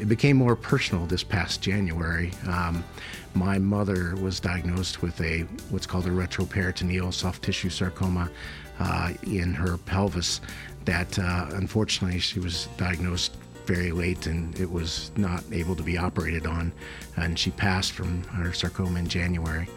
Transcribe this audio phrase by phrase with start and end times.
[0.00, 2.32] it became more personal this past January.
[2.48, 2.82] Um,
[3.34, 8.30] my mother was diagnosed with a what's called a retroperitoneal soft tissue sarcoma
[8.78, 10.40] uh, in her pelvis.
[10.86, 13.36] That uh, unfortunately she was diagnosed
[13.66, 16.72] very late and it was not able to be operated on,
[17.16, 19.68] and she passed from her sarcoma in January.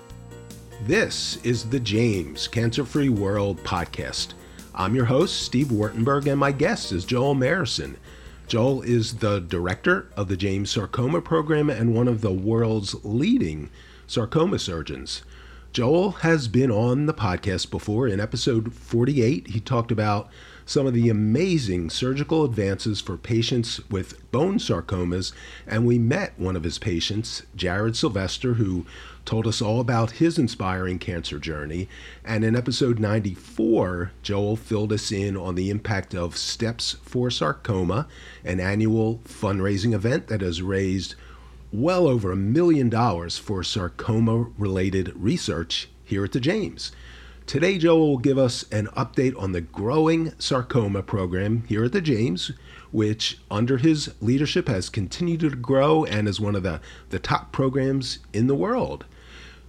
[0.86, 4.34] This is the James Cancer Free World podcast.
[4.74, 7.96] I'm your host, Steve Wartenberg, and my guest is Joel Mayerson.
[8.48, 13.70] Joel is the director of the James Sarcoma Program and one of the world's leading
[14.06, 15.24] sarcoma surgeons.
[15.72, 18.08] Joel has been on the podcast before.
[18.08, 20.30] In episode 48, he talked about
[20.66, 25.34] some of the amazing surgical advances for patients with bone sarcomas,
[25.68, 28.86] and we met one of his patients, Jared Sylvester, who
[29.26, 31.88] told us all about his inspiring cancer journey.
[32.26, 38.08] And in episode 94, Joel filled us in on the impact of Steps for Sarcoma,
[38.44, 41.16] an annual fundraising event that has raised
[41.72, 46.92] well over a million dollars for sarcoma related research here at the James.
[47.46, 52.02] Today, Joel will give us an update on the growing sarcoma program here at the
[52.02, 52.52] James,
[52.92, 57.52] which under his leadership has continued to grow and is one of the, the top
[57.52, 59.06] programs in the world.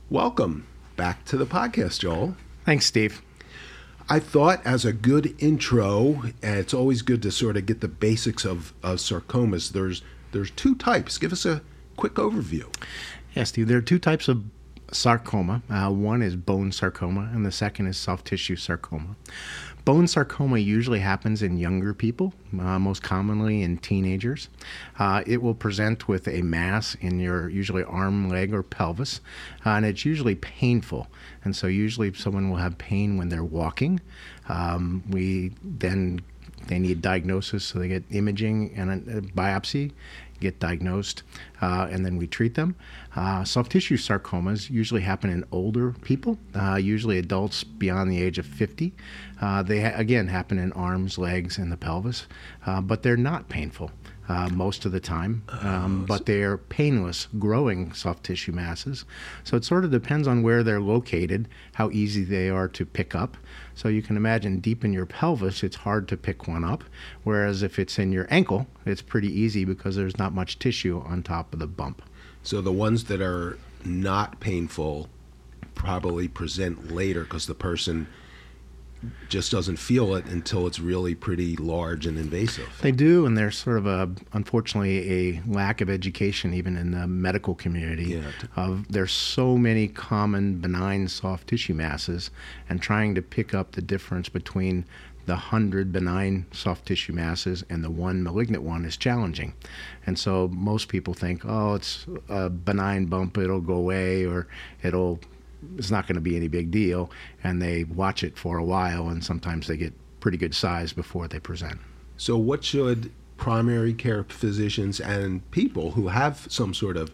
[0.08, 0.66] Welcome
[0.96, 2.36] back to the podcast, Joel.
[2.64, 3.22] Thanks, Steve.
[4.08, 7.88] I thought, as a good intro, and it's always good to sort of get the
[7.88, 9.72] basics of, of sarcomas.
[9.72, 11.18] There's there's two types.
[11.18, 11.62] Give us a
[11.96, 12.66] quick overview.
[13.34, 13.68] Yes, Steve.
[13.68, 14.44] There are two types of
[14.92, 15.62] sarcoma.
[15.70, 19.16] Uh, one is bone sarcoma, and the second is soft tissue sarcoma.
[19.84, 24.48] Bone sarcoma usually happens in younger people, uh, most commonly in teenagers.
[24.98, 29.20] Uh, it will present with a mass in your usually arm, leg, or pelvis,
[29.66, 31.08] uh, and it's usually painful.
[31.44, 34.00] And so, usually, someone will have pain when they're walking.
[34.48, 36.22] Um, we then
[36.68, 39.92] they need diagnosis, so they get imaging and a, a biopsy,
[40.40, 41.22] get diagnosed,
[41.62, 42.76] uh, and then we treat them.
[43.16, 48.38] Uh, soft tissue sarcomas usually happen in older people, uh, usually adults beyond the age
[48.38, 48.92] of 50.
[49.40, 52.26] Uh, they ha- again happen in arms, legs, and the pelvis,
[52.66, 53.90] uh, but they're not painful.
[54.26, 59.04] Uh, most of the time, um, but they are painless, growing soft tissue masses.
[59.42, 63.14] So it sort of depends on where they're located, how easy they are to pick
[63.14, 63.36] up.
[63.74, 66.84] So you can imagine deep in your pelvis, it's hard to pick one up.
[67.22, 71.22] Whereas if it's in your ankle, it's pretty easy because there's not much tissue on
[71.22, 72.00] top of the bump.
[72.42, 75.10] So the ones that are not painful
[75.74, 78.06] probably present later because the person
[79.28, 82.68] just doesn't feel it until it's really pretty large and invasive.
[82.80, 87.06] They do, and there's sort of a, unfortunately, a lack of education even in the
[87.06, 88.04] medical community.
[88.04, 88.30] Yeah.
[88.56, 92.30] Of there's so many common benign soft tissue masses,
[92.68, 94.84] and trying to pick up the difference between
[95.26, 99.54] the hundred benign soft tissue masses and the one malignant one is challenging.
[100.06, 104.46] And so most people think, oh, it's a benign bump, it'll go away, or
[104.82, 105.20] it'll
[105.76, 107.10] it's not going to be any big deal,
[107.42, 111.28] and they watch it for a while, and sometimes they get pretty good size before
[111.28, 111.78] they present.
[112.16, 117.10] So, what should primary care physicians and people who have some sort of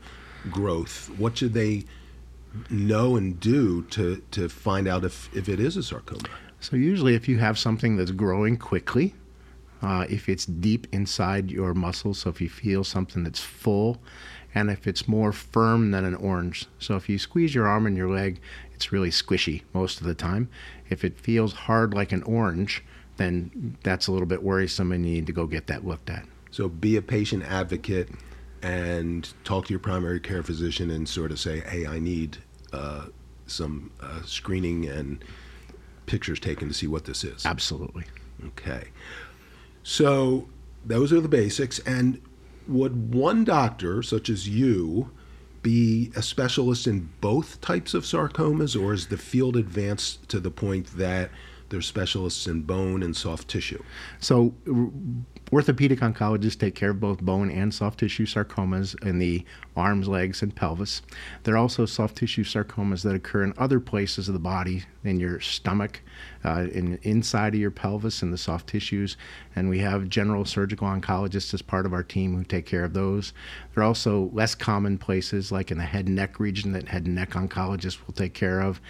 [0.51, 1.85] growth, what should they
[2.69, 6.29] know and do to, to find out if, if it is a sarcoma?
[6.61, 9.15] So, usually, if you have something that's growing quickly,
[9.83, 14.01] uh, if it's deep inside your muscle, so if you feel something that's full,
[14.55, 16.67] and if it's more firm than an orange.
[16.79, 18.41] So if you squeeze your arm and your leg,
[18.75, 20.49] it's really squishy most of the time.
[20.89, 22.83] If it feels hard like an orange,
[23.17, 26.25] then that's a little bit worrisome and you need to go get that looked at.
[26.51, 28.09] So be a patient advocate
[28.63, 32.39] and talk to your primary care physician and sort of say, hey, I need
[32.73, 33.07] uh,
[33.47, 35.25] some uh, screening and
[36.07, 37.47] pictures taken to see what this is.
[37.47, 38.05] Absolutely.
[38.47, 38.89] Okay.
[39.83, 40.49] So
[40.85, 41.79] those are the basics.
[41.81, 42.21] And
[42.71, 45.11] would one doctor, such as you,
[45.63, 50.51] be a specialist in both types of sarcomas, or is the field advanced to the
[50.51, 51.31] point that
[51.71, 53.83] they're specialists in bone and soft tissue?
[54.19, 54.55] So,
[55.53, 59.45] orthopedic oncologists take care of both bone and soft tissue sarcomas in the
[59.77, 61.03] arms, legs, and pelvis.
[61.45, 65.19] There are also soft tissue sarcomas that occur in other places of the body, in
[65.19, 66.03] your stomach,
[66.45, 69.17] uh, in inside of your pelvis, and the soft tissues.
[69.57, 72.93] And we have general surgical oncologists as part of our team who take care of
[72.93, 73.33] those.
[73.75, 77.07] There are also less common places, like in the head and neck region, that head
[77.07, 78.81] and neck oncologists will take care of.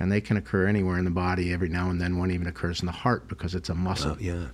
[0.00, 1.52] And they can occur anywhere in the body.
[1.52, 4.16] Every now and then, one even occurs in the heart because it's a muscle.
[4.18, 4.46] Yeah.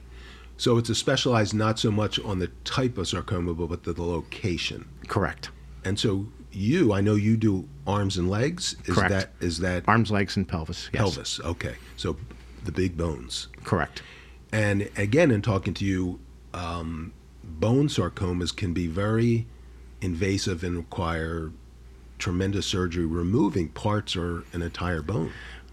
[0.59, 4.03] So it's a specialized not so much on the type of sarcoma, but the, the
[4.03, 4.89] location.
[5.07, 5.51] Correct.
[5.85, 8.75] And so you, I know you do arms and legs.
[8.87, 9.11] Is Correct.
[9.11, 10.91] that is that Arms, legs, and pelvis.
[10.93, 11.01] Yes.
[11.01, 11.41] pelvis?
[11.41, 11.77] Okay.
[11.97, 12.17] So
[12.65, 13.49] the big bones.
[13.65, 14.03] Correct.
[14.53, 16.19] And again, in talking to you,
[16.55, 17.13] um,
[17.45, 19.47] bone sarcomas can be very
[20.01, 21.53] invasive and require
[22.19, 25.33] tremendous surgery, removing parts or an entire bone.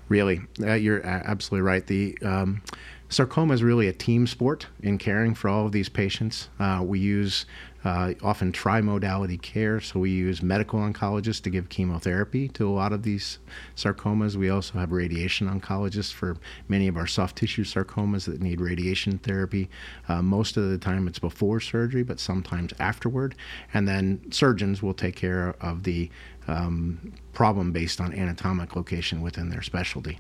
[0.10, 1.86] Really, uh, you're absolutely right.
[1.88, 2.62] The um,
[3.10, 6.50] sarcoma is really a team sport in caring for all of these patients.
[6.60, 7.46] Uh, we use
[7.84, 9.80] uh, often trimodality care.
[9.80, 13.40] So we use medical oncologists to give chemotherapy to a lot of these
[13.76, 14.36] sarcomas.
[14.36, 16.38] We also have radiation oncologists for
[16.68, 19.70] many of our soft tissue sarcomas that need radiation therapy.
[20.08, 23.36] Uh, most of the time it's before surgery, but sometimes afterward.
[23.74, 26.10] And then surgeons will take care of the
[26.48, 30.20] um, problem based on anatomic location within their specialty.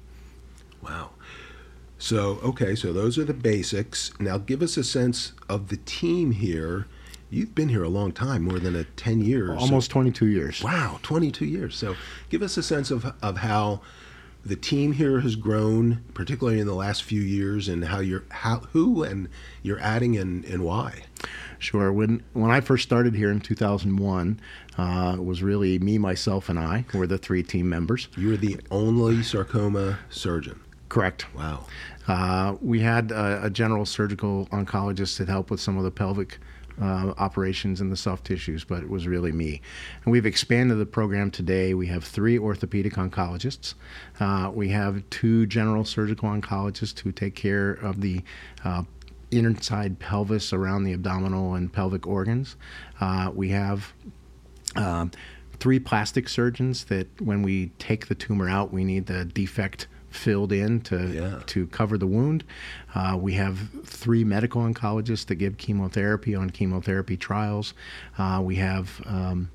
[0.81, 1.11] Wow.
[1.97, 4.11] So, okay, so those are the basics.
[4.19, 6.87] Now, give us a sense of the team here
[7.33, 9.49] You've been here a long time, more than a 10 years.
[9.59, 10.61] Almost 22 years.
[10.63, 11.75] Wow, 22 years.
[11.75, 11.95] So
[12.29, 13.81] give us a sense of, of how
[14.45, 18.59] the team here has grown, particularly in the last few years, and how you're how
[18.73, 19.29] who and
[19.63, 21.05] you're adding and, and why.
[21.57, 21.91] Sure.
[21.91, 24.39] When when I first started here in 2001,
[24.77, 28.09] uh, it was really me, myself, and I were the three team members.
[28.15, 30.59] You were the only sarcoma surgeon.
[30.87, 31.33] Correct.
[31.33, 31.65] Wow.
[32.07, 36.37] Uh, we had a, a, general surgical oncologist that helped with some of the pelvic
[36.81, 39.61] uh, operations in the soft tissues, but it was really me.
[40.03, 41.73] And we've expanded the program today.
[41.73, 43.73] We have three orthopedic oncologists.
[44.19, 48.21] Uh, we have two general surgical oncologists who take care of the
[48.63, 48.83] uh,
[49.31, 52.55] inside pelvis around the abdominal and pelvic organs.
[53.01, 53.93] Uh, we have
[54.75, 55.11] um,
[55.59, 60.51] three plastic surgeons that when we take the tumor out, we need the defect filled
[60.51, 61.39] in to yeah.
[61.47, 62.43] to cover the wound.
[62.93, 67.73] Uh, we have three medical oncologists that give chemotherapy on chemotherapy trials.
[68.17, 69.49] Uh, we have um,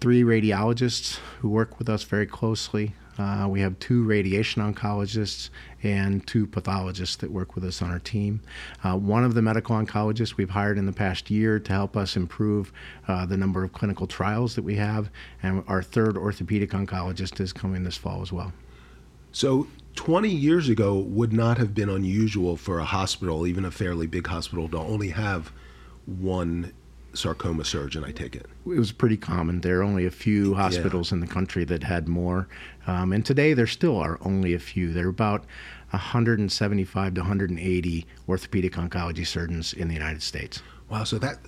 [0.00, 2.94] three radiologists who work with us very closely.
[3.16, 5.50] Uh, we have two radiation oncologists
[5.84, 8.40] and two pathologists that work with us on our team.
[8.82, 12.16] Uh, one of the medical oncologists we've hired in the past year to help us
[12.16, 12.72] improve
[13.06, 15.10] uh, the number of clinical trials that we have,
[15.42, 18.52] and our third orthopedic oncologist is coming this fall as well.
[19.34, 19.66] So
[19.96, 24.28] 20 years ago would not have been unusual for a hospital, even a fairly big
[24.28, 25.50] hospital, to only have
[26.06, 26.72] one
[27.14, 28.46] sarcoma surgeon, I take it.
[28.64, 29.60] It was pretty common.
[29.60, 31.16] There are only a few hospitals yeah.
[31.16, 32.46] in the country that had more.
[32.86, 34.92] Um, and today there still are only a few.
[34.92, 35.40] There are about
[35.90, 40.62] 175 to 180 orthopedic oncology surgeons in the United States.
[40.88, 41.02] Wow.
[41.02, 41.38] So that,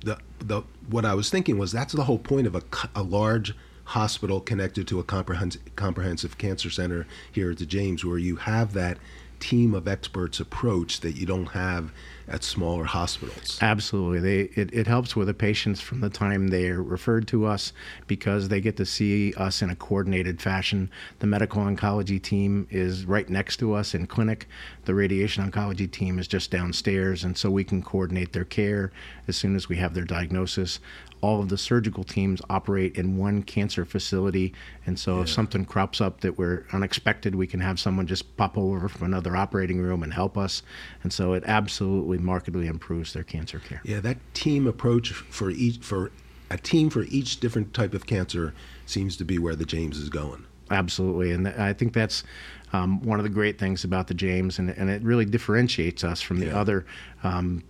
[0.00, 2.62] the, the, what I was thinking was that's the whole point of a,
[2.96, 3.54] a large
[3.88, 8.74] hospital connected to a comprehensive, comprehensive cancer center here at the James, where you have
[8.74, 8.98] that
[9.40, 11.92] team of experts approach that you don't have
[12.26, 13.58] at smaller hospitals.
[13.62, 14.18] Absolutely.
[14.18, 17.72] They, it, it helps with the patients from the time they're referred to us
[18.06, 20.90] because they get to see us in a coordinated fashion.
[21.20, 24.48] The medical oncology team is right next to us in clinic.
[24.84, 28.92] The radiation oncology team is just downstairs, and so we can coordinate their care
[29.26, 30.80] as soon as we have their diagnosis
[31.20, 34.52] all of the surgical teams operate in one cancer facility.
[34.86, 35.22] And so yeah.
[35.22, 39.06] if something crops up that we're unexpected, we can have someone just pop over from
[39.06, 40.62] another operating room and help us.
[41.02, 43.80] And so it absolutely markedly improves their cancer care.
[43.84, 46.10] Yeah, that team approach for each for
[46.50, 48.54] a team for each different type of cancer
[48.86, 50.44] seems to be where the James is going.
[50.70, 52.24] Absolutely, and I think that's
[52.72, 56.20] um, one of the great things about the James, and, and it really differentiates us
[56.20, 56.60] from the yeah.
[56.60, 56.86] other
[57.22, 57.62] um,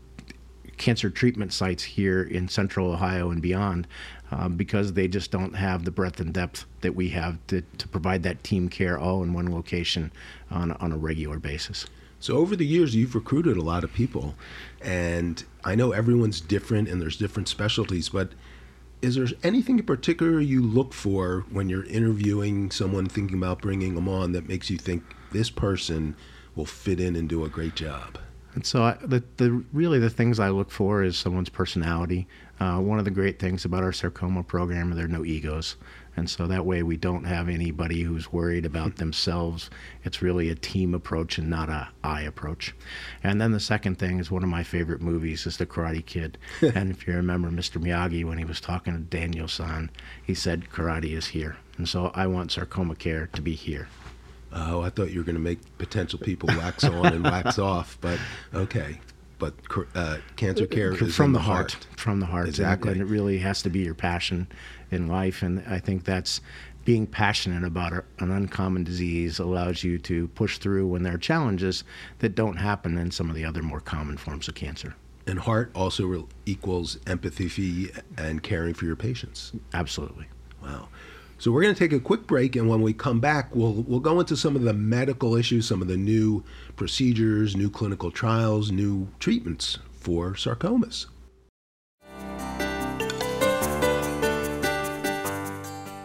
[0.78, 3.87] cancer treatment sites here in central Ohio and beyond
[4.30, 7.88] um, because they just don't have the breadth and depth that we have to, to
[7.88, 10.12] provide that team care all in one location
[10.50, 11.87] on, on a regular basis.
[12.20, 14.35] So over the years, you've recruited a lot of people,
[14.80, 18.32] and I know everyone's different and there's different specialties, but
[19.00, 23.94] is there anything in particular you look for when you're interviewing someone thinking about bringing
[23.94, 26.16] them on that makes you think this person
[26.56, 28.18] will fit in and do a great job?
[28.58, 32.26] And so, I, the, the really the things I look for is someone's personality.
[32.58, 35.76] Uh, one of the great things about our sarcoma program, there are no egos,
[36.16, 39.70] and so that way we don't have anybody who's worried about themselves.
[40.02, 42.74] It's really a team approach and not a I approach.
[43.22, 46.36] And then the second thing is one of my favorite movies is The Karate Kid.
[46.60, 47.80] and if you remember Mr.
[47.80, 49.88] Miyagi when he was talking to Daniel-san,
[50.26, 51.58] he said karate is here.
[51.76, 53.86] And so I want sarcoma care to be here.
[54.52, 57.98] Oh, I thought you were going to make potential people wax on and wax off,
[58.00, 58.18] but
[58.54, 59.00] okay.
[59.38, 59.54] But
[59.94, 61.72] uh, cancer care is from the, the heart.
[61.72, 61.86] heart.
[61.96, 62.90] From the heart, exactly.
[62.90, 64.48] And, and, it really has to be your passion
[64.90, 66.40] in life, and I think that's
[66.88, 71.84] being passionate about an uncommon disease allows you to push through when there are challenges
[72.20, 74.94] that don't happen in some of the other more common forms of cancer.
[75.26, 79.52] And heart also equals empathy and caring for your patients.
[79.74, 80.28] Absolutely.
[80.62, 80.88] Wow.
[81.40, 84.00] So we're going to take a quick break, and when we come back, we'll we'll
[84.00, 86.42] go into some of the medical issues, some of the new
[86.75, 91.07] procedures, new clinical trials, new treatments for sarcomas.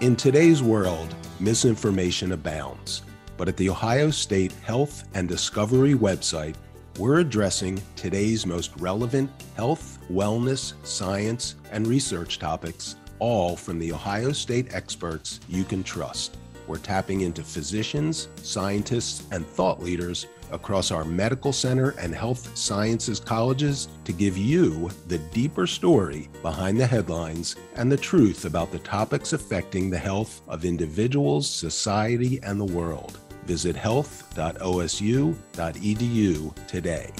[0.02, 3.02] In today's world, misinformation abounds.
[3.36, 6.56] But at the Ohio State Health and Discovery website,
[7.00, 14.32] we're addressing today's most relevant health, wellness, science, and research topics, all from the Ohio
[14.32, 16.38] State experts you can trust.
[16.67, 23.20] We're tapping into physicians, scientists, and thought leaders across our medical center and health sciences
[23.20, 28.79] colleges to give you the deeper story behind the headlines and the truth about the
[28.79, 33.17] topics affecting the health of individuals, society, and the world.
[33.46, 37.12] Visit health.osu.edu today.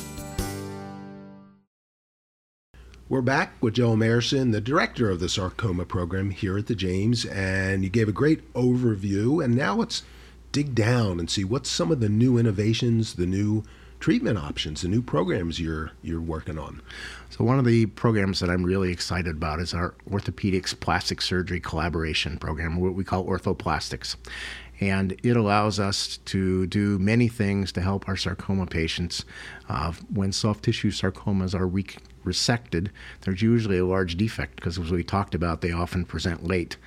[3.10, 7.26] We're back with Joel Mayerson, the director of the sarcoma program here at the James,
[7.26, 9.44] and you gave a great overview.
[9.44, 10.04] And now let's
[10.54, 13.66] dig down and see what's some of the new innovations, the new
[14.00, 16.82] treatment options, the new programs you're you're working on.
[17.36, 21.60] So one of the programs that I'm really excited about is our orthopedics plastic surgery
[21.60, 24.18] collaboration program, what we call orthoplastics.
[24.80, 29.26] And it allows us to do many things to help our sarcoma patients.
[29.68, 31.88] Uh, when soft tissue sarcomas are re-
[32.24, 32.90] resected,
[33.22, 36.78] there's usually a large defect because, as we talked about, they often present late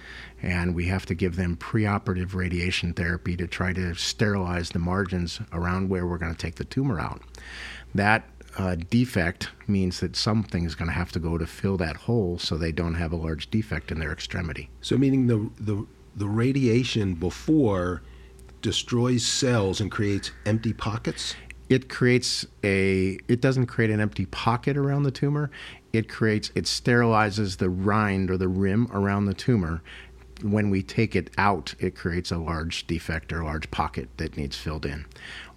[0.41, 5.41] and we have to give them preoperative radiation therapy to try to sterilize the margins
[5.53, 7.21] around where we're going to take the tumor out.
[7.97, 11.97] That uh, defect means that something is going to have to go to fill that
[11.97, 14.71] hole so they don't have a large defect in their extremity.
[14.81, 15.87] So, meaning the the
[16.17, 18.03] the radiation before
[18.63, 21.35] destroys cells and creates empty pockets.
[21.69, 23.19] It creates a.
[23.29, 25.51] It doesn't create an empty pocket around the tumor.
[25.93, 26.51] It creates.
[26.55, 29.83] It sterilizes the rind or the rim around the tumor
[30.43, 34.37] when we take it out, it creates a large defect or a large pocket that
[34.37, 35.07] needs filled in.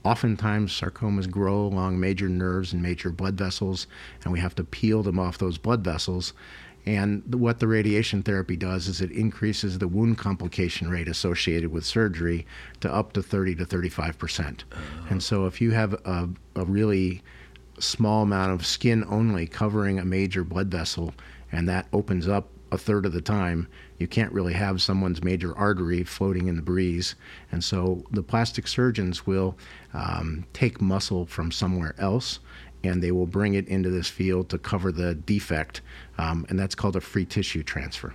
[0.03, 3.87] Oftentimes, sarcomas grow along major nerves and major blood vessels,
[4.23, 6.33] and we have to peel them off those blood vessels.
[6.85, 11.85] And what the radiation therapy does is it increases the wound complication rate associated with
[11.85, 12.47] surgery
[12.79, 14.63] to up to 30 to 35 percent.
[14.71, 14.77] Oh.
[15.09, 17.21] And so, if you have a, a really
[17.79, 21.13] small amount of skin only covering a major blood vessel,
[21.51, 25.57] and that opens up a third of the time, you can't really have someone's major
[25.57, 27.15] artery floating in the breeze.
[27.51, 29.57] And so the plastic surgeons will
[29.93, 32.39] um, take muscle from somewhere else
[32.83, 35.81] and they will bring it into this field to cover the defect,
[36.17, 38.13] um, and that's called a free tissue transfer.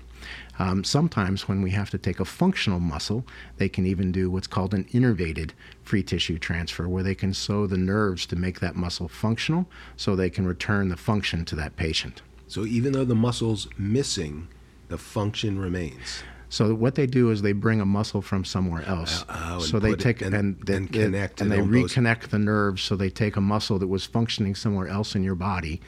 [0.59, 3.27] Um, sometimes, when we have to take a functional muscle,
[3.59, 5.51] they can even do what's called an innervated
[5.83, 10.17] free tissue transfer, where they can sew the nerves to make that muscle functional so
[10.17, 12.23] they can return the function to that patient.
[12.47, 14.49] So, even though the muscle's missing,
[14.89, 16.23] the function remains.
[16.51, 19.25] So what they do is they bring a muscle from somewhere else.
[19.29, 22.81] Uh, oh, so they take and, and, they, and connect and they reconnect the nerves.
[22.81, 25.81] So they take a muscle that was functioning somewhere else in your body,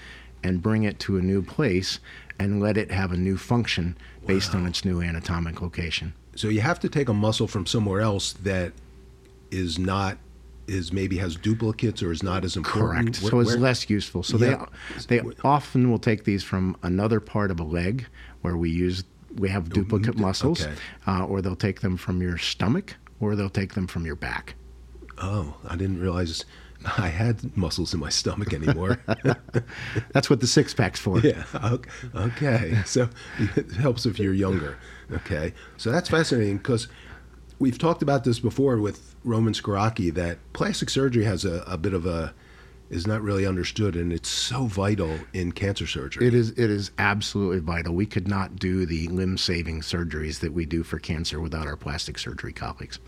[0.43, 2.01] and bring it to a new place
[2.39, 3.97] and let it have a new function
[4.27, 4.61] based wow.
[4.61, 6.15] on its new anatomic location.
[6.35, 8.73] So you have to take a muscle from somewhere else that
[9.51, 10.19] is not
[10.69, 13.17] is maybe has duplicates or is not as important.
[13.17, 13.23] Correct.
[13.23, 13.59] Where, so it's where?
[13.59, 14.23] less useful.
[14.23, 14.67] So yeah.
[15.09, 18.07] they they often will take these from another part of a leg
[18.43, 19.05] where we use
[19.37, 20.75] we have duplicate muscles, okay.
[21.07, 24.55] uh, or they'll take them from your stomach, or they'll take them from your back.
[25.19, 26.45] Oh, I didn't realize
[26.99, 28.99] I had muscles in my stomach anymore.
[30.13, 31.19] That's what the six pack's for.
[31.21, 31.45] Yeah.
[31.55, 31.91] Okay.
[32.15, 32.83] okay.
[32.85, 33.09] So
[33.57, 34.79] it helps if you're younger.
[35.11, 35.55] Okay.
[35.77, 36.89] So that's fascinating because
[37.59, 41.95] we've talked about this before with Roman Skoracki that plastic surgery has a, a bit
[41.95, 42.35] of a
[42.89, 46.27] is not really understood and it's so vital in cancer surgery.
[46.27, 47.95] It is it is absolutely vital.
[47.95, 51.77] We could not do the limb saving surgeries that we do for cancer without our
[51.77, 52.99] plastic surgery colleagues.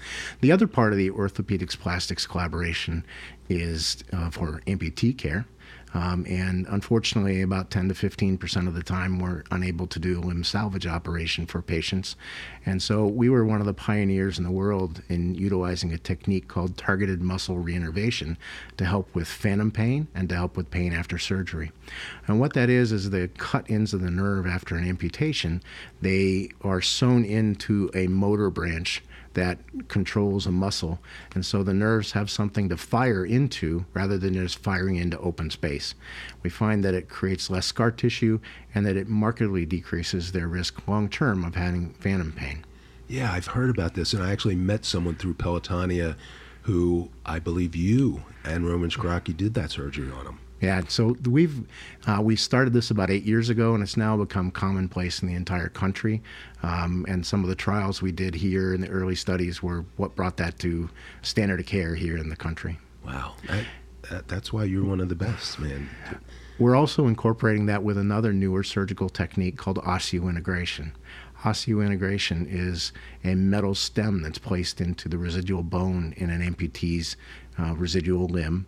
[0.41, 3.05] The other part of the orthopedics plastics collaboration
[3.49, 5.47] is uh, for amputee care.
[5.95, 10.19] Um, and unfortunately, about 10 to 15 percent of the time, we're unable to do
[10.19, 12.17] a limb salvage operation for patients.
[12.67, 16.49] And so we were one of the pioneers in the world in utilizing a technique
[16.49, 18.37] called targeted muscle reinnervation
[18.77, 21.73] to help with phantom pain and to help with pain after surgery.
[22.27, 25.63] And what that is, is the cut ends of the nerve after an amputation,
[26.03, 29.03] they are sewn into a motor branch
[29.39, 30.99] that controls a muscle.
[31.33, 35.51] And so the nerves have something to fire into rather than just firing into open
[35.51, 35.95] space.
[36.43, 38.41] We find that it creates less scar tissue
[38.75, 42.65] and that it markedly decreases their risk long term of having phantom pain.
[43.07, 46.17] Yeah, I've heard about this, and I actually met someone through Pelotonia
[46.63, 50.39] who I believe you and Roman Skoracki did that surgery on him.
[50.61, 51.67] Yeah, so we've
[52.07, 55.35] uh, we started this about eight years ago, and it's now become commonplace in the
[55.35, 56.23] entire country.
[56.63, 60.17] Um, and some of the trials we did here in the early studies were what
[60.17, 60.91] brought that to
[61.23, 62.79] standard of care here in the country.
[63.07, 63.65] Wow, that,
[64.11, 65.89] That, that's why you're one of the best, man.
[66.59, 70.91] We're also incorporating that with another newer surgical technique called osseointegration.
[71.45, 77.17] Osseointegration is a metal stem that's placed into the residual bone in an amputee's
[77.61, 78.67] uh, residual limb.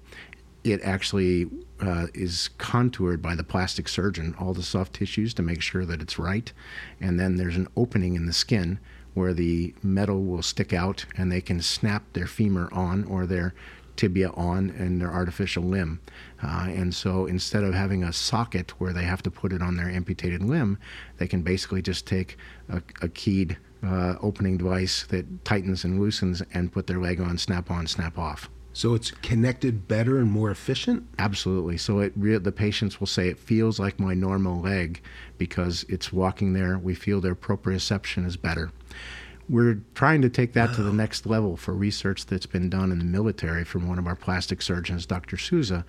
[0.63, 1.49] It actually
[1.81, 6.03] uh, is contoured by the plastic surgeon, all the soft tissues to make sure that
[6.03, 6.53] it's right.
[7.01, 8.79] And then there's an opening in the skin
[9.15, 13.55] where the metal will stick out and they can snap their femur on or their
[13.97, 16.01] tibia on and their artificial limb.
[16.43, 19.77] Uh, and so instead of having a socket where they have to put it on
[19.77, 20.79] their amputated limb,
[21.19, 22.37] they can basically just take
[22.69, 27.37] a, a keyed uh, opening device that tightens and loosens and put their leg on,
[27.37, 28.49] snap on, snap off.
[28.73, 31.07] So it's connected better and more efficient.
[31.19, 31.77] Absolutely.
[31.77, 35.03] So it re- the patients will say it feels like my normal leg
[35.39, 36.79] because it's walking there.
[36.79, 38.71] We feel their proprioception is better
[39.51, 40.77] we're trying to take that wow.
[40.77, 44.07] to the next level for research that's been done in the military from one of
[44.07, 45.37] our plastic surgeons, Dr.
[45.37, 45.85] Souza,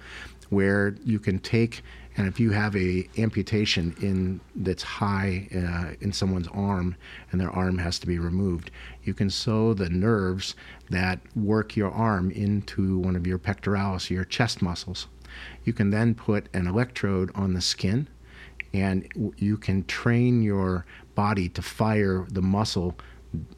[0.50, 1.84] where you can take
[2.18, 6.96] and if you have a amputation in that's high uh, in someone's arm
[7.32, 8.70] and their arm has to be removed,
[9.04, 10.56] you can sew the nerves
[10.90, 15.08] that work your arm into one of your pectoralis, your chest muscles.
[15.64, 18.10] You can then put an electrode on the skin
[18.74, 22.98] and you can train your body to fire the muscle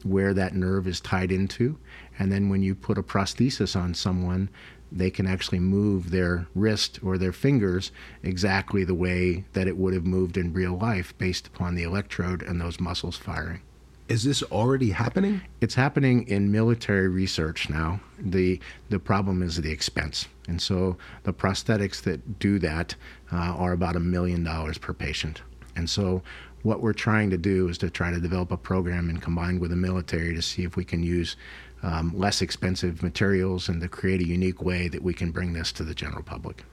[0.04, 1.78] where that nerve is tied into.
[2.18, 4.48] And then when you put a prosthesis on someone,
[4.94, 7.90] they can actually move their wrist or their fingers
[8.22, 12.42] exactly the way that it would have moved in real life based upon the electrode
[12.42, 13.60] and those muscles firing.
[14.06, 15.40] Is this already happening?
[15.60, 18.00] It's happening in military research now.
[18.18, 18.60] The
[18.90, 20.28] the problem is the expense.
[20.46, 22.94] And so the prosthetics that do that
[23.32, 25.40] uh, are about a million dollars per patient.
[25.74, 26.22] And so
[26.62, 29.70] what we're trying to do is to try to develop a program and combine with
[29.70, 31.36] the military to see if we can use
[31.84, 35.70] um, less expensive materials and to create a unique way that we can bring this
[35.72, 36.64] to the general public.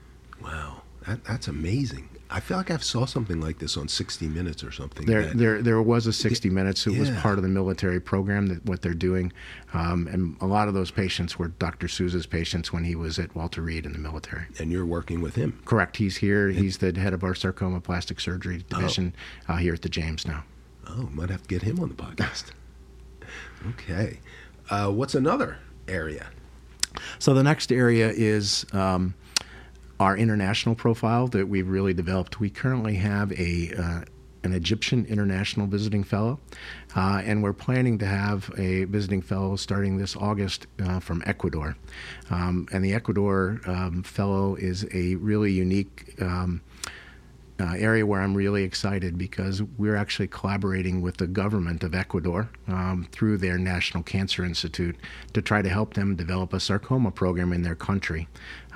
[0.42, 2.08] Wow, that, that's amazing.
[2.30, 5.04] I feel like I saw something like this on 60 Minutes or something.
[5.04, 6.86] There, that, there, there was a 60 Minutes.
[6.86, 7.00] It yeah.
[7.00, 9.34] was part of the military program that what they're doing,
[9.74, 11.88] um, and a lot of those patients were Dr.
[11.88, 14.46] Souza's patients when he was at Walter Reed in the military.
[14.58, 15.60] And you're working with him.
[15.66, 15.98] Correct.
[15.98, 16.48] He's here.
[16.48, 19.14] And, He's the head of our sarcoma plastic surgery division
[19.46, 19.54] oh.
[19.54, 20.44] uh, here at the James now.
[20.88, 22.44] Oh, might have to get him on the podcast.
[23.68, 24.20] okay.
[24.70, 26.28] Uh, what's another area?
[27.18, 28.66] So the next area is.
[28.72, 29.14] Um,
[30.00, 32.40] our international profile that we've really developed.
[32.40, 34.00] We currently have a uh,
[34.44, 36.40] an Egyptian international visiting fellow,
[36.96, 41.76] uh, and we're planning to have a visiting fellow starting this August uh, from Ecuador.
[42.30, 46.16] Um, and the Ecuador um, fellow is a really unique.
[46.20, 46.62] Um,
[47.62, 52.50] uh, area where I'm really excited because we're actually collaborating with the government of Ecuador
[52.66, 54.96] um, through their National Cancer Institute
[55.32, 58.26] to try to help them develop a sarcoma program in their country.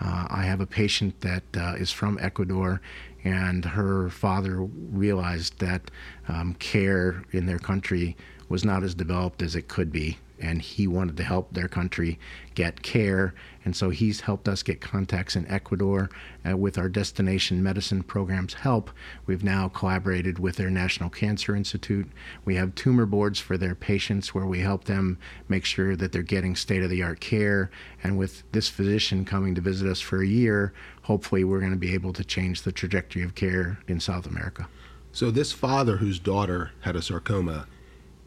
[0.01, 2.81] Uh, I have a patient that uh, is from Ecuador,
[3.25, 5.91] and her father realized that
[6.29, 8.17] um, care in their country
[8.49, 12.19] was not as developed as it could be and he wanted to help their country
[12.55, 13.35] get care.
[13.65, 16.11] And so he's helped us get contacts in Ecuador.
[16.49, 18.91] Uh, with our destination medicine program's help,
[19.27, 22.09] we've now collaborated with their National Cancer Institute.
[22.45, 25.19] We have tumor boards for their patients where we help them
[25.49, 27.71] make sure that they're getting state of the art care.
[28.03, 30.73] And with this physician coming to visit us for a year,
[31.03, 34.69] hopefully we're going to be able to change the trajectory of care in South America.
[35.13, 37.67] So, this father whose daughter had a sarcoma,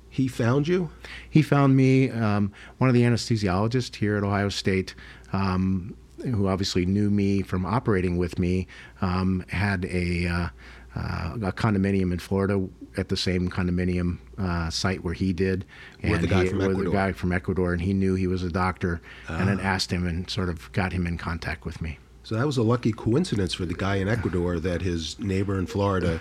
[0.10, 0.90] he found you?
[1.30, 2.10] He found me.
[2.10, 4.96] Um, one of the anesthesiologists here at Ohio State,
[5.32, 8.68] um, who obviously knew me from operating with me,
[9.02, 10.50] um, had a, uh,
[10.96, 12.68] uh, a condominium in Florida
[12.98, 15.66] at the same condominium uh, site where he did.
[16.02, 16.84] And with the guy he, from Ecuador.
[16.84, 19.64] the guy from Ecuador, and he knew he was a doctor, and had ah.
[19.64, 22.00] asked him and sort of got him in contact with me.
[22.24, 25.66] So that was a lucky coincidence for the guy in Ecuador that his neighbor in
[25.66, 26.20] Florida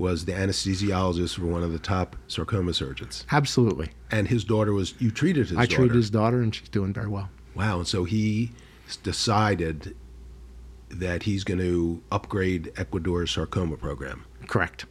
[0.00, 3.26] was the anesthesiologist for one of the top sarcoma surgeons.
[3.30, 3.90] Absolutely.
[4.10, 5.62] And his daughter was you treated his daughter?
[5.62, 5.76] I daughter.
[5.76, 7.28] treated his daughter and she's doing very well.
[7.54, 7.78] Wow.
[7.78, 8.50] And so he
[9.02, 9.94] decided
[10.88, 14.24] that he's going to upgrade Ecuador's sarcoma program.
[14.48, 14.86] Correct.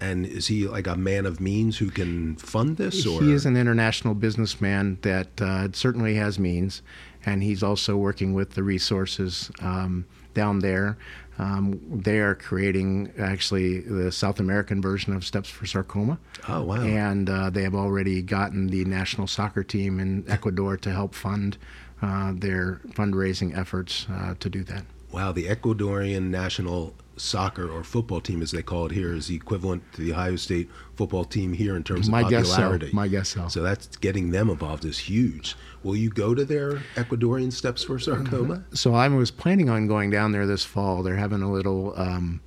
[0.00, 3.06] And is he like a man of means who can fund this?
[3.06, 3.22] Or?
[3.22, 6.82] He is an international businessman that uh, certainly has means,
[7.26, 10.96] and he's also working with the resources um, down there
[11.40, 16.18] um, they are creating actually the South American version of Steps for Sarcoma.
[16.46, 16.82] Oh, wow.
[16.82, 21.56] And uh, they have already gotten the national soccer team in Ecuador to help fund
[22.02, 24.84] uh, their fundraising efforts uh, to do that.
[25.12, 29.34] Wow, the Ecuadorian national soccer or football team, as they call it here, is the
[29.36, 32.78] equivalent to the Ohio State football team here in terms of My guess so.
[32.92, 33.48] My guess so.
[33.48, 35.56] So that's getting them involved is huge.
[35.82, 38.64] Will you go to their Ecuadorian Steps for Sarcoma?
[38.72, 41.02] So I was planning on going down there this fall.
[41.02, 42.40] They're having a little um,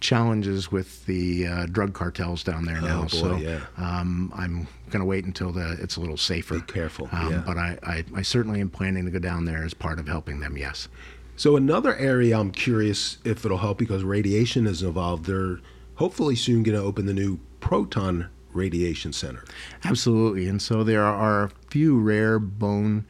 [0.00, 3.00] challenges with the uh, drug cartels down there now.
[3.00, 3.60] Oh, boy, so yeah.
[3.78, 6.54] um, I'm going to wait until the it's a little safer.
[6.56, 7.42] Be careful, Um, yeah.
[7.46, 10.40] But I, I, I certainly am planning to go down there as part of helping
[10.40, 10.56] them.
[10.58, 10.88] Yes.
[11.36, 15.26] So another area I'm curious if it'll help because radiation is involved.
[15.26, 15.58] They're
[15.96, 19.44] hopefully soon going to open the new proton radiation center.
[19.84, 20.46] Absolutely.
[20.46, 23.04] And so there are a few rare bone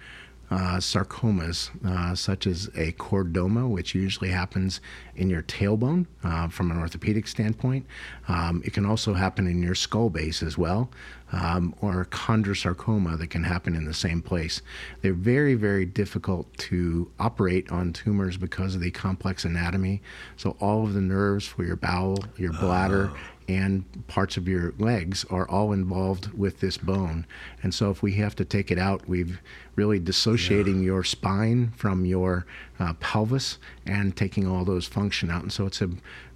[0.55, 4.81] uh, sarcomas, uh, such as a chordoma, which usually happens
[5.17, 7.85] in your tailbone uh, from an orthopedic standpoint.
[8.29, 10.91] Um, it can also happen in your skull base as well,
[11.33, 14.63] um, or chondrosarcoma that can happen in the same place.
[15.03, 20.03] They're very, very difficult to operate on tumors because of the complex anatomy.
[20.37, 23.11] So all of the nerves for your bowel, your bladder,
[23.49, 27.27] and parts of your legs are all involved with this bone.
[27.63, 29.41] And so if we have to take it out, we've
[29.77, 32.47] really dissociating your spine from your
[32.79, 35.43] uh, pelvis and taking all those function out.
[35.43, 35.91] And so it's a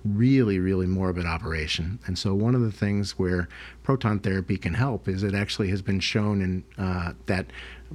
[0.04, 1.98] really, really morbid operation.
[2.06, 3.48] And so one of the things where
[3.82, 7.46] proton therapy can help is it actually has been shown in uh, that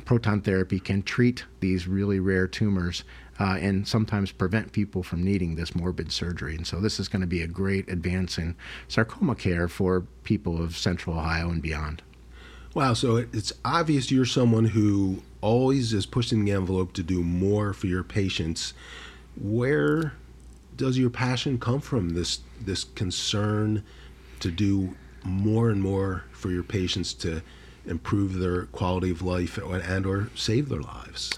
[0.05, 3.03] proton therapy can treat these really rare tumors
[3.39, 6.55] uh, and sometimes prevent people from needing this morbid surgery.
[6.55, 8.55] And so this is going to be a great advance in
[8.87, 12.01] sarcoma care for people of Central Ohio and beyond.
[12.73, 17.73] Wow, so it's obvious you're someone who always is pushing the envelope to do more
[17.73, 18.73] for your patients.
[19.39, 20.13] Where
[20.75, 22.09] does your passion come from?
[22.09, 23.83] This this concern
[24.39, 27.41] to do more and more for your patients to
[27.85, 31.31] improve their quality of life and or save their lives.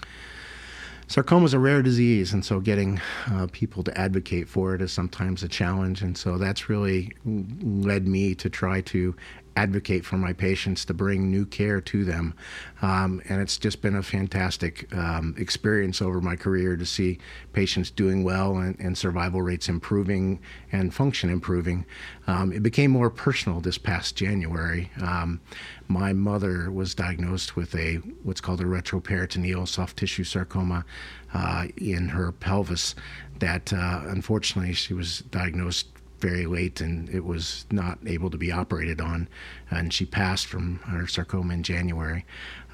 [1.08, 4.92] Sarcoma is a rare disease, and so getting uh, people to advocate for it is
[4.92, 6.02] sometimes a challenge.
[6.02, 9.14] And so that's really led me to try to
[9.56, 12.34] advocate for my patients to bring new care to them.
[12.82, 17.18] Um, and it's just been a fantastic um, experience over my career to see
[17.54, 20.40] patients doing well and, and survival rates improving
[20.70, 21.86] and function improving.
[22.26, 24.90] Um, it became more personal this past January.
[25.02, 25.40] Um,
[25.88, 30.84] my mother was diagnosed with a what's called a retroperitoneal soft tissue sarcoma
[31.32, 32.94] uh, in her pelvis.
[33.38, 35.88] That uh, unfortunately she was diagnosed
[36.26, 39.28] very late and it was not able to be operated on
[39.70, 42.24] and she passed from her sarcoma in January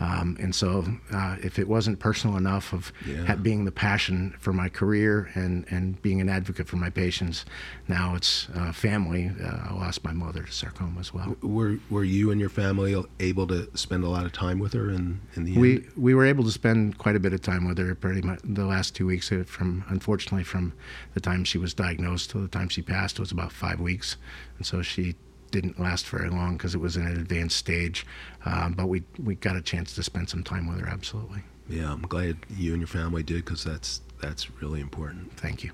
[0.01, 3.35] um, and so uh, if it wasn't personal enough of Yeah.
[3.37, 7.45] being the passion for my career and, and being an advocate for my patients
[7.89, 12.05] now it's uh, family uh, I lost my mother to sarcoma as well Were were
[12.05, 15.45] you and your family able to spend a lot of time with her in, in
[15.45, 15.93] the we end?
[16.07, 18.65] we were able to spend quite a bit of time with her pretty much the
[18.75, 20.73] last two weeks uh, from unfortunately from
[21.15, 24.17] the time she was diagnosed to the time she passed was about five weeks
[24.59, 25.15] and so she
[25.51, 28.07] didn't last very long because it was in an advanced stage
[28.47, 31.93] um, but we we got a chance to spend some time with her absolutely Yeah,
[31.93, 35.33] I'm glad you and your family did because that's that's really important.
[35.37, 35.73] thank you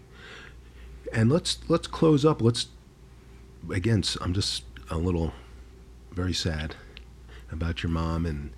[1.13, 2.43] And let's let's close up.
[2.43, 2.67] Let's
[3.73, 4.03] again.
[4.21, 5.33] I'm just a little
[6.13, 6.75] very sad
[7.53, 8.51] about your mom, and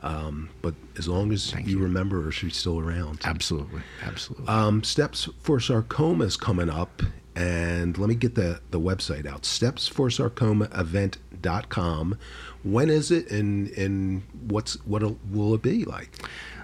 [0.00, 1.78] um, but as long as you, you.
[1.78, 3.20] remember her, she's still around.
[3.24, 7.02] absolutely absolutely Um, Steps for Sarcoma is coming up,
[7.36, 9.42] and let me get the the website out.
[9.42, 12.18] Stepsforsarcomaevent.com.
[12.62, 16.18] When is it, and and what's what will it be like?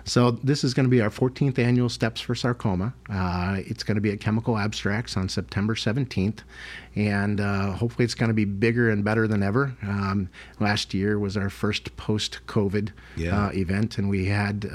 [0.05, 2.95] So this is going to be our 14th annual Steps for Sarcoma.
[3.11, 6.41] Uh, it's going to be at Chemical Abstracts on September 17th,
[6.95, 9.75] and uh, hopefully it's going to be bigger and better than ever.
[9.83, 10.29] Um,
[10.61, 13.47] last year was our first post-COVID Yeah.
[13.47, 14.71] uh, event, and we had.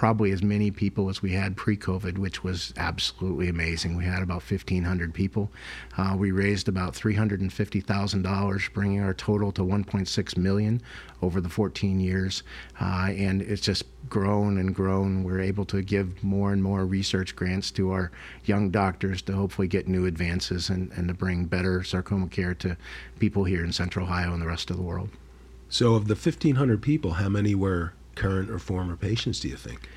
[0.00, 3.98] Probably as many people as we had pre-COVID, which was absolutely amazing.
[3.98, 5.50] We had about 1,500 people.
[5.98, 10.80] Uh, we raised about $350,000, bringing our total to 1.6 million
[11.20, 12.42] over the 14 years,
[12.80, 15.22] uh, and it's just grown and grown.
[15.22, 18.10] We're able to give more and more research grants to our
[18.46, 22.78] young doctors to hopefully get new advances and, and to bring better sarcoma care to
[23.18, 25.10] people here in Central Ohio and the rest of the world.
[25.68, 29.40] So, of the 1,500 people, how many were current or former patients?
[29.40, 29.88] Do you think?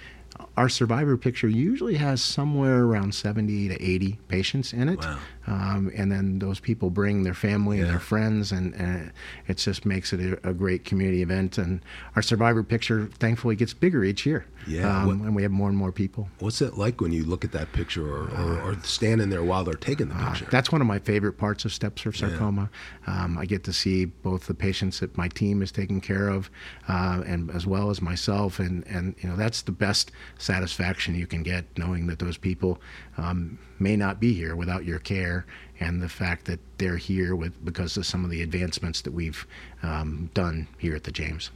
[0.58, 4.99] Our survivor picture usually has somewhere around 70 to 80 patients in it.
[4.99, 5.19] Wow.
[5.45, 9.12] Um, and then those people bring their family and their friends, and, and
[9.47, 11.58] it just makes it a, a great community event.
[11.58, 11.82] And
[12.15, 14.45] our survivor picture, thankfully, gets bigger each year.
[14.65, 16.29] Yeah, um, what- and we have more and more people.
[16.39, 19.65] What's it like when you look at that picture or, or, or standing there while
[19.65, 20.47] they're taking the Uh, picture?
[20.49, 22.69] that's one of my favorite parts of Steps for Sarcoma.
[23.06, 26.49] Um, I get to see both the patients that my team is taking care of,
[26.88, 31.27] uh, and as well as myself, and and you know that's the best satisfaction you
[31.27, 32.79] can get, knowing that those people
[33.17, 35.32] um, may not be here without your care,
[35.79, 39.45] and the fact that they're here with because of some of the advancements that we've
[39.81, 41.49] um, done here at the James.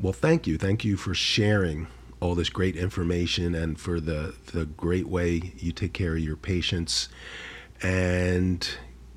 [0.00, 0.58] Well, thank you.
[0.58, 1.88] Thank you for sharing
[2.20, 6.36] all this great information and for the, the great way you take care of your
[6.36, 7.08] patients.
[7.82, 8.68] And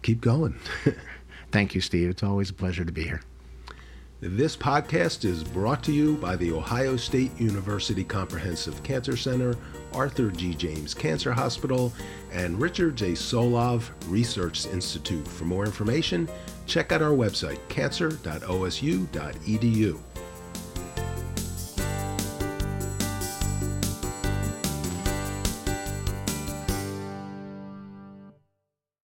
[0.02, 0.60] keep going.
[1.52, 2.10] Thank you, Steve.
[2.10, 3.22] It's always a pleasure to be here.
[4.22, 9.56] This podcast is brought to you by the Ohio State University Comprehensive Cancer Center,
[9.94, 10.54] Arthur G.
[10.54, 11.94] James Cancer Hospital,
[12.32, 13.14] and Richard J.
[13.14, 15.28] Solove Research Institute.
[15.28, 16.30] For more information,
[16.66, 20.11] check out our website, cancer.osu.edu.